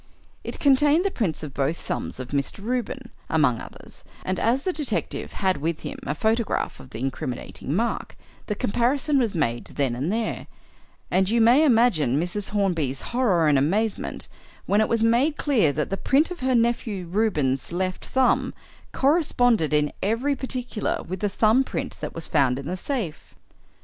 It 0.43 0.59
contained 0.59 1.05
the 1.05 1.11
prints 1.11 1.43
of 1.43 1.53
both 1.53 1.77
thumbs 1.77 2.19
of 2.19 2.29
Mr. 2.29 2.63
Reuben 2.65 3.11
(among 3.29 3.59
others), 3.61 4.03
and, 4.25 4.39
as 4.39 4.63
the 4.63 4.73
detective 4.73 5.33
had 5.33 5.57
with 5.57 5.81
him 5.81 5.99
a 6.07 6.15
photograph 6.15 6.79
of 6.79 6.89
the 6.89 6.97
incriminating 6.97 7.75
mark, 7.75 8.17
the 8.47 8.55
comparison 8.55 9.19
was 9.19 9.35
made 9.35 9.65
then 9.65 9.95
and 9.95 10.11
there; 10.11 10.47
and 11.11 11.29
you 11.29 11.39
may 11.39 11.63
imagine 11.63 12.19
Mrs. 12.19 12.49
Hornby's 12.49 13.01
horror 13.13 13.47
and 13.47 13.59
amazement 13.59 14.27
when 14.65 14.81
it 14.81 14.89
was 14.89 15.03
made 15.03 15.37
clear 15.37 15.71
that 15.71 15.91
the 15.91 15.97
print 15.97 16.31
of 16.31 16.39
her 16.39 16.55
nephew 16.55 17.05
Reuben's 17.05 17.71
left 17.71 18.03
thumb 18.07 18.55
corresponded 18.93 19.71
in 19.71 19.93
every 20.01 20.35
particular 20.35 21.03
with 21.07 21.19
the 21.19 21.29
thumb 21.29 21.63
print 21.63 21.97
that 21.99 22.15
was 22.15 22.27
found 22.27 22.57
in 22.57 22.65
the 22.65 22.75
safe. 22.75 23.35